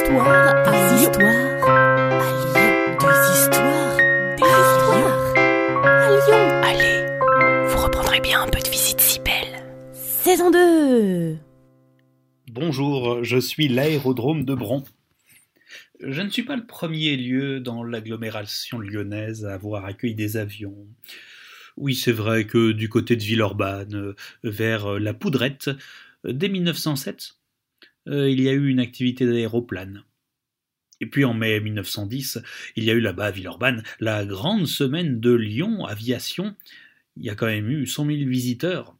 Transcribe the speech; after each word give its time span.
histoires 0.00 0.56
à 0.66 0.96
histoires 0.96 1.28
à 1.62 2.30
Lyon. 2.40 2.96
Des 3.00 3.38
histoires, 3.38 3.96
des 4.36 4.54
histoires 4.64 5.36
à 5.84 6.08
Lyon. 6.10 6.44
Allez, 6.62 7.68
vous 7.68 7.84
reprendrez 7.84 8.20
bien 8.20 8.42
un 8.42 8.48
peu 8.48 8.60
de 8.60 8.68
visite 8.70 9.00
si 9.00 9.20
belle. 9.20 9.62
Saison 9.92 10.50
2 10.50 11.36
Bonjour, 12.50 13.22
je 13.22 13.38
suis 13.38 13.68
l'aérodrome 13.68 14.44
de 14.44 14.54
Bron. 14.54 14.84
Je 16.02 16.22
ne 16.22 16.30
suis 16.30 16.44
pas 16.44 16.56
le 16.56 16.66
premier 16.66 17.16
lieu 17.16 17.60
dans 17.60 17.84
l'agglomération 17.84 18.78
lyonnaise 18.78 19.44
à 19.44 19.52
avoir 19.52 19.84
accueilli 19.84 20.14
des 20.14 20.38
avions. 20.38 20.76
Oui, 21.76 21.94
c'est 21.94 22.12
vrai 22.12 22.46
que 22.46 22.72
du 22.72 22.88
côté 22.88 23.16
de 23.16 23.22
Villeurbanne, 23.22 24.14
vers 24.44 24.98
la 24.98 25.12
Poudrette, 25.12 25.70
dès 26.24 26.48
1907, 26.48 27.34
euh, 27.34 27.39
il 28.06 28.40
y 28.40 28.48
a 28.48 28.52
eu 28.52 28.68
une 28.68 28.80
activité 28.80 29.26
d'aéroplane. 29.26 30.04
Et 31.00 31.06
puis 31.06 31.24
en 31.24 31.34
mai 31.34 31.60
1910, 31.60 32.40
il 32.76 32.84
y 32.84 32.90
a 32.90 32.94
eu 32.94 33.00
là-bas 33.00 33.26
à 33.26 33.30
Villeurbanne 33.30 33.82
la 34.00 34.24
grande 34.24 34.66
semaine 34.66 35.18
de 35.20 35.32
Lyon 35.32 35.86
Aviation. 35.86 36.54
Il 37.16 37.24
y 37.24 37.30
a 37.30 37.34
quand 37.34 37.46
même 37.46 37.70
eu 37.70 37.86
100 37.86 38.06
000 38.06 38.18
visiteurs. 38.28 38.96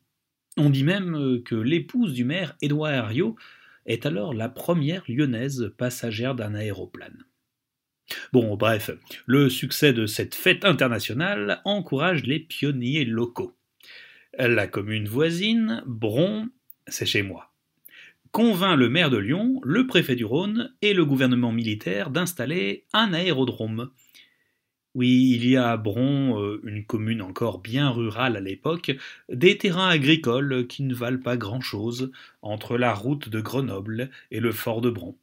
On 0.57 0.71
dit 0.71 0.85
même 0.85 1.15
euh, 1.15 1.43
que 1.43 1.55
l'épouse 1.55 2.13
du 2.13 2.25
maire, 2.25 2.57
Édouard 2.61 2.93
Herriot, 2.93 3.37
est 3.87 4.07
alors 4.07 4.35
la 4.35 4.49
première 4.49 5.05
lyonnaise 5.09 5.73
passagère 5.77 6.35
d'un 6.35 6.55
aéroplane. 6.55 7.25
Bon, 8.33 8.57
bref, 8.57 8.91
le 9.27 9.49
succès 9.49 9.93
de 9.93 10.07
cette 10.07 10.35
fête 10.35 10.65
internationale 10.65 11.61
encourage 11.65 12.25
les 12.25 12.41
pionniers 12.41 13.05
locaux. 13.05 13.57
La 14.37 14.67
commune 14.67 15.07
voisine, 15.07 15.83
Bron, 15.87 16.49
c'est 16.89 17.07
chez 17.07 17.23
moi, 17.23 17.50
convainc 18.33 18.79
le 18.79 18.89
maire 18.89 19.11
de 19.11 19.17
Lyon, 19.17 19.61
le 19.65 19.87
préfet 19.87 20.17
du 20.17 20.25
Rhône 20.25 20.73
et 20.83 20.95
le 20.95 21.05
gouvernement 21.05 21.53
militaire 21.53 22.11
d'installer 22.11 22.85
un 22.93 23.13
aérodrome. 23.13 23.91
Oui, 24.95 25.33
il 25.35 25.49
y 25.49 25.57
a 25.57 25.71
à 25.71 25.77
Bron, 25.77 26.41
euh, 26.41 26.61
une 26.65 26.85
commune 26.85 27.23
encore 27.23 27.61
bien 27.61 27.91
rurale 27.91 28.37
à 28.37 28.41
l'époque, 28.41 28.91
des 29.29 29.57
terrains 29.57 29.89
agricoles 29.89 30.67
qui 30.67 30.83
ne 30.83 30.95
valent 30.95 31.23
pas 31.23 31.37
grand-chose 31.37 32.11
entre 32.43 32.77
la 32.77 32.93
route 32.93 33.29
de 33.29 33.41
Grenoble 33.41 34.11
et 34.33 34.41
le 34.41 34.51
fort 34.51 34.81
de 34.81 34.91
Bron. 34.91 35.17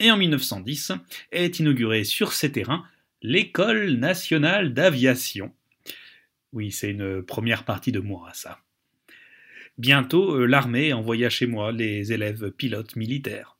Et 0.00 0.10
en 0.10 0.18
1910 0.18 0.92
est 1.32 1.58
inaugurée 1.60 2.04
sur 2.04 2.32
ces 2.32 2.52
terrains 2.52 2.84
l'École 3.22 3.92
nationale 3.92 4.74
d'aviation. 4.74 5.54
Oui, 6.52 6.70
c'est 6.70 6.90
une 6.90 7.22
première 7.22 7.64
partie 7.64 7.92
de 7.92 8.00
moi, 8.00 8.30
ça. 8.34 8.60
Bientôt, 9.78 10.36
euh, 10.36 10.46
l'armée 10.46 10.92
envoya 10.94 11.28
chez 11.28 11.46
moi 11.46 11.70
les 11.70 12.12
élèves 12.12 12.50
pilotes 12.50 12.96
militaires. 12.96 13.58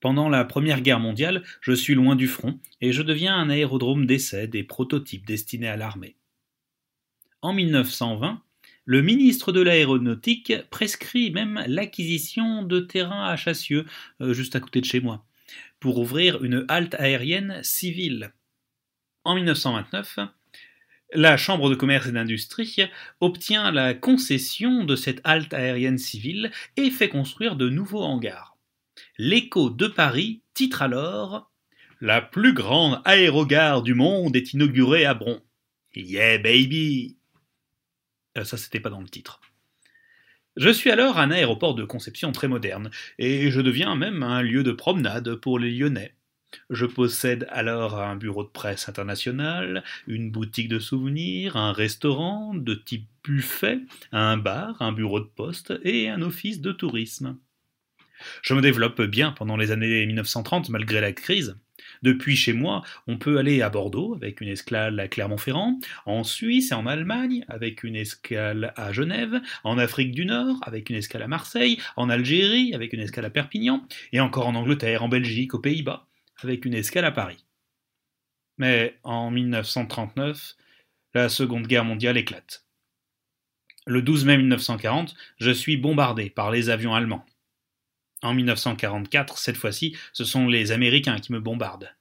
Pendant 0.00 0.28
la 0.28 0.44
Première 0.44 0.80
Guerre 0.80 1.00
mondiale, 1.00 1.42
je 1.60 1.72
suis 1.72 1.94
loin 1.94 2.14
du 2.14 2.28
front 2.28 2.58
et 2.80 2.92
je 2.92 3.02
deviens 3.02 3.36
un 3.36 3.50
aérodrome 3.50 4.06
d'essai 4.06 4.46
des 4.46 4.62
prototypes 4.62 5.26
destinés 5.26 5.68
à 5.68 5.76
l'armée. 5.76 6.16
En 7.42 7.52
1920, 7.52 8.42
le 8.84 9.02
ministre 9.02 9.52
de 9.52 9.60
l'Aéronautique 9.60 10.52
prescrit 10.70 11.30
même 11.30 11.62
l'acquisition 11.66 12.62
de 12.62 12.80
terrains 12.80 13.26
à 13.26 13.36
Chassieux, 13.36 13.86
euh, 14.20 14.32
juste 14.32 14.56
à 14.56 14.60
côté 14.60 14.80
de 14.80 14.86
chez 14.86 15.00
moi, 15.00 15.26
pour 15.80 15.98
ouvrir 15.98 16.42
une 16.44 16.64
halte 16.68 16.94
aérienne 16.94 17.60
civile. 17.62 18.32
En 19.24 19.34
1929, 19.34 20.20
la 21.12 21.36
Chambre 21.36 21.70
de 21.70 21.74
commerce 21.74 22.06
et 22.06 22.12
d'industrie 22.12 22.76
obtient 23.20 23.72
la 23.72 23.94
concession 23.94 24.84
de 24.84 24.96
cette 24.96 25.20
halte 25.24 25.54
aérienne 25.54 25.98
civile 25.98 26.50
et 26.76 26.90
fait 26.90 27.08
construire 27.08 27.56
de 27.56 27.68
nouveaux 27.68 28.02
hangars. 28.02 28.56
L'écho 29.18 29.70
de 29.70 29.86
Paris 29.86 30.42
titre 30.54 30.82
alors 30.82 31.50
La 32.00 32.22
plus 32.22 32.52
grande 32.52 33.00
aérogare 33.04 33.82
du 33.82 33.94
monde 33.94 34.36
est 34.36 34.52
inaugurée 34.52 35.04
à 35.04 35.14
Bron. 35.14 35.40
Yeah 35.94 36.38
baby 36.38 37.16
euh, 38.38 38.44
Ça 38.44 38.56
c'était 38.56 38.80
pas 38.80 38.90
dans 38.90 39.00
le 39.00 39.08
titre. 39.08 39.40
Je 40.56 40.70
suis 40.70 40.90
alors 40.90 41.18
un 41.18 41.30
aéroport 41.30 41.74
de 41.74 41.84
conception 41.84 42.32
très 42.32 42.48
moderne, 42.48 42.90
et 43.18 43.50
je 43.50 43.60
deviens 43.60 43.94
même 43.94 44.22
un 44.22 44.42
lieu 44.42 44.62
de 44.62 44.72
promenade 44.72 45.36
pour 45.36 45.58
les 45.58 45.70
Lyonnais. 45.70 46.14
Je 46.68 46.86
possède 46.86 47.46
alors 47.50 47.98
un 47.98 48.16
bureau 48.16 48.44
de 48.44 48.48
presse 48.48 48.88
international, 48.88 49.84
une 50.06 50.30
boutique 50.30 50.68
de 50.68 50.78
souvenirs, 50.78 51.56
un 51.56 51.72
restaurant 51.72 52.54
de 52.54 52.74
type 52.74 53.08
buffet, 53.24 53.80
un 54.12 54.36
bar, 54.36 54.80
un 54.80 54.92
bureau 54.92 55.20
de 55.20 55.24
poste 55.24 55.72
et 55.84 56.08
un 56.08 56.22
office 56.22 56.60
de 56.60 56.72
tourisme. 56.72 57.36
Je 58.42 58.54
me 58.54 58.60
développe 58.60 59.02
bien 59.02 59.32
pendant 59.32 59.56
les 59.56 59.70
années 59.70 60.04
1930 60.06 60.68
malgré 60.70 61.00
la 61.00 61.12
crise. 61.12 61.56
Depuis 62.02 62.36
chez 62.36 62.52
moi, 62.52 62.82
on 63.06 63.18
peut 63.18 63.38
aller 63.38 63.62
à 63.62 63.70
Bordeaux 63.70 64.14
avec 64.14 64.40
une 64.40 64.48
escale 64.48 65.00
à 65.00 65.08
Clermont-Ferrand, 65.08 65.78
en 66.06 66.24
Suisse 66.24 66.72
et 66.72 66.74
en 66.74 66.86
Allemagne 66.86 67.44
avec 67.48 67.82
une 67.82 67.96
escale 67.96 68.72
à 68.76 68.92
Genève, 68.92 69.40
en 69.64 69.78
Afrique 69.78 70.12
du 70.12 70.24
Nord 70.24 70.58
avec 70.62 70.90
une 70.90 70.96
escale 70.96 71.22
à 71.22 71.28
Marseille, 71.28 71.78
en 71.96 72.10
Algérie 72.10 72.74
avec 72.74 72.92
une 72.92 73.00
escale 73.00 73.24
à 73.24 73.30
Perpignan, 73.30 73.86
et 74.12 74.20
encore 74.20 74.46
en 74.46 74.54
Angleterre, 74.54 75.02
en 75.02 75.08
Belgique, 75.08 75.54
aux 75.54 75.58
Pays-Bas 75.58 76.09
avec 76.42 76.64
une 76.64 76.74
escale 76.74 77.04
à 77.04 77.12
Paris. 77.12 77.44
Mais 78.58 78.98
en 79.02 79.30
1939, 79.30 80.54
la 81.14 81.28
Seconde 81.28 81.66
Guerre 81.66 81.84
mondiale 81.84 82.16
éclate. 82.16 82.66
Le 83.86 84.02
12 84.02 84.26
mai 84.26 84.36
1940, 84.36 85.14
je 85.38 85.50
suis 85.50 85.76
bombardé 85.76 86.30
par 86.30 86.50
les 86.50 86.68
avions 86.68 86.94
allemands. 86.94 87.24
En 88.22 88.34
1944, 88.34 89.38
cette 89.38 89.56
fois-ci, 89.56 89.96
ce 90.12 90.24
sont 90.24 90.46
les 90.46 90.72
Américains 90.72 91.18
qui 91.18 91.32
me 91.32 91.40
bombardent. 91.40 91.94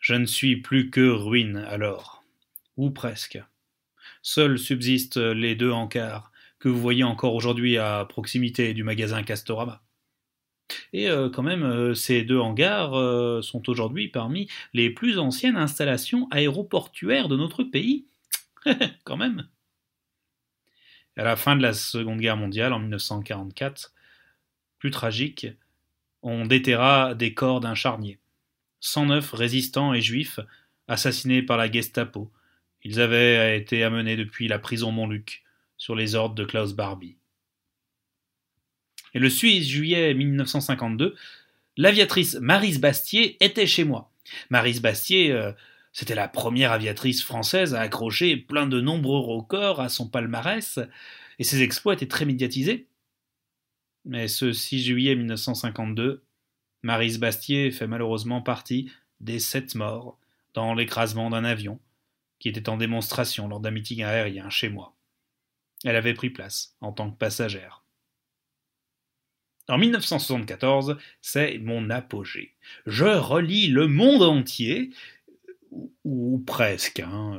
Je 0.00 0.14
ne 0.14 0.26
suis 0.26 0.56
plus 0.56 0.90
que 0.90 1.08
ruine 1.08 1.64
alors, 1.68 2.22
ou 2.76 2.90
presque. 2.90 3.42
Seuls 4.20 4.58
subsistent 4.58 5.16
les 5.16 5.54
deux 5.54 5.72
encarts 5.72 6.30
que 6.58 6.68
vous 6.68 6.80
voyez 6.80 7.04
encore 7.04 7.34
aujourd'hui 7.34 7.78
à 7.78 8.04
proximité 8.04 8.74
du 8.74 8.84
magasin 8.84 9.22
Castorama. 9.22 9.82
Et 10.92 11.08
euh, 11.08 11.30
quand 11.30 11.42
même, 11.42 11.62
euh, 11.62 11.94
ces 11.94 12.22
deux 12.22 12.38
hangars 12.38 12.94
euh, 12.94 13.42
sont 13.42 13.68
aujourd'hui 13.68 14.08
parmi 14.08 14.48
les 14.72 14.90
plus 14.90 15.18
anciennes 15.18 15.56
installations 15.56 16.28
aéroportuaires 16.30 17.28
de 17.28 17.36
notre 17.36 17.64
pays. 17.64 18.06
quand 19.04 19.16
même. 19.16 19.48
À 21.16 21.24
la 21.24 21.36
fin 21.36 21.56
de 21.56 21.62
la 21.62 21.72
Seconde 21.72 22.20
Guerre 22.20 22.36
mondiale, 22.36 22.72
en 22.72 22.78
1944, 22.78 23.92
plus 24.78 24.90
tragique, 24.90 25.46
on 26.22 26.46
déterra 26.46 27.14
des 27.14 27.34
corps 27.34 27.60
d'un 27.60 27.74
charnier. 27.74 28.18
109 28.80 29.32
résistants 29.32 29.92
et 29.92 30.00
juifs 30.00 30.40
assassinés 30.88 31.42
par 31.42 31.56
la 31.56 31.70
Gestapo. 31.70 32.32
Ils 32.82 33.00
avaient 33.00 33.56
été 33.58 33.84
amenés 33.84 34.16
depuis 34.16 34.48
la 34.48 34.58
prison 34.58 34.90
Montluc 34.90 35.44
sur 35.76 35.94
les 35.94 36.14
ordres 36.14 36.34
de 36.34 36.44
Klaus 36.44 36.74
Barbie. 36.74 37.16
Et 39.14 39.18
le 39.18 39.28
6 39.28 39.68
juillet 39.68 40.14
1952, 40.14 41.14
l'aviatrice 41.76 42.36
Marise 42.36 42.80
Bastier 42.80 43.36
était 43.44 43.66
chez 43.66 43.84
moi. 43.84 44.10
Marise 44.50 44.80
Bastier, 44.80 45.32
euh, 45.32 45.52
c'était 45.92 46.14
la 46.14 46.28
première 46.28 46.72
aviatrice 46.72 47.22
française 47.22 47.74
à 47.74 47.80
accrocher 47.80 48.36
plein 48.36 48.66
de 48.66 48.80
nombreux 48.80 49.20
records 49.20 49.80
à 49.80 49.88
son 49.88 50.08
palmarès, 50.08 50.78
et 51.38 51.44
ses 51.44 51.62
exploits 51.62 51.94
étaient 51.94 52.06
très 52.06 52.24
médiatisés. 52.24 52.86
Mais 54.04 54.28
ce 54.28 54.52
6 54.52 54.82
juillet 54.82 55.14
1952, 55.14 56.24
Marise 56.82 57.18
Bastier 57.18 57.70
fait 57.70 57.86
malheureusement 57.86 58.42
partie 58.42 58.90
des 59.20 59.38
sept 59.38 59.74
morts 59.74 60.18
dans 60.54 60.74
l'écrasement 60.74 61.30
d'un 61.30 61.44
avion 61.44 61.78
qui 62.38 62.48
était 62.48 62.68
en 62.68 62.76
démonstration 62.76 63.46
lors 63.46 63.60
d'un 63.60 63.70
meeting 63.70 64.02
aérien 64.02 64.50
chez 64.50 64.68
moi. 64.68 64.96
Elle 65.84 65.94
avait 65.94 66.14
pris 66.14 66.30
place 66.30 66.76
en 66.80 66.92
tant 66.92 67.10
que 67.10 67.16
passagère. 67.16 67.81
En 69.68 69.78
1974, 69.78 70.96
c'est 71.20 71.58
mon 71.58 71.88
apogée. 71.90 72.54
Je 72.86 73.04
relis 73.04 73.68
le 73.68 73.86
monde 73.86 74.22
entier, 74.22 74.90
ou, 76.04 76.42
presque. 76.46 77.00
Hein. 77.00 77.38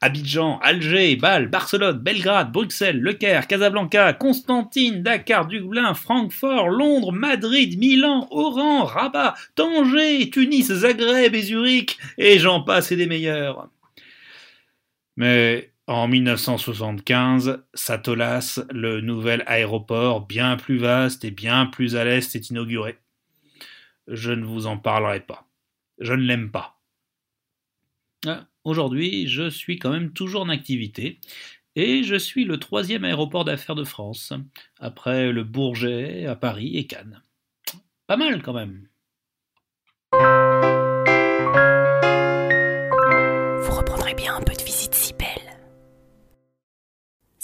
Abidjan, 0.00 0.58
Alger, 0.60 1.16
Bâle, 1.16 1.48
Barcelone, 1.48 1.98
Belgrade, 1.98 2.52
Bruxelles, 2.52 3.00
Le 3.00 3.12
Caire, 3.12 3.46
Casablanca, 3.46 4.12
Constantine, 4.12 5.02
Dakar, 5.02 5.46
Dublin, 5.46 5.94
Francfort, 5.94 6.68
Londres, 6.68 7.12
Madrid, 7.12 7.78
Milan, 7.78 8.26
Oran, 8.30 8.84
Rabat, 8.84 9.34
Tanger, 9.54 10.28
Tunis, 10.30 10.72
Zagreb 10.72 11.34
et 11.34 11.42
Zurich, 11.42 11.98
et 12.18 12.38
j'en 12.38 12.62
passe 12.62 12.90
et 12.92 12.96
des 12.96 13.06
meilleurs. 13.06 13.68
Mais 15.16 15.70
en 15.90 16.06
1975, 16.06 17.64
Satolas, 17.74 18.60
le 18.70 19.00
nouvel 19.00 19.42
aéroport 19.48 20.24
bien 20.24 20.56
plus 20.56 20.78
vaste 20.78 21.24
et 21.24 21.32
bien 21.32 21.66
plus 21.66 21.96
à 21.96 22.04
l'est, 22.04 22.36
est 22.36 22.50
inauguré. 22.50 22.96
Je 24.06 24.30
ne 24.30 24.44
vous 24.44 24.66
en 24.66 24.78
parlerai 24.78 25.18
pas. 25.18 25.48
Je 25.98 26.12
ne 26.12 26.22
l'aime 26.22 26.52
pas. 26.52 26.80
Ah, 28.24 28.46
aujourd'hui, 28.62 29.26
je 29.26 29.50
suis 29.50 29.80
quand 29.80 29.90
même 29.90 30.12
toujours 30.12 30.42
en 30.42 30.48
activité 30.48 31.18
et 31.74 32.04
je 32.04 32.14
suis 32.14 32.44
le 32.44 32.58
troisième 32.58 33.04
aéroport 33.04 33.44
d'affaires 33.44 33.74
de 33.74 33.82
France, 33.82 34.32
après 34.78 35.32
le 35.32 35.42
Bourget 35.42 36.24
à 36.24 36.36
Paris 36.36 36.76
et 36.76 36.86
Cannes. 36.86 37.20
Pas 38.06 38.16
mal 38.16 38.42
quand 38.42 38.54
même. 38.54 38.86